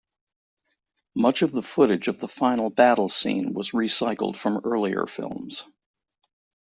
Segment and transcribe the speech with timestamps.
[1.13, 5.67] Much of the footage of the final battle scene was recycled from earlier films.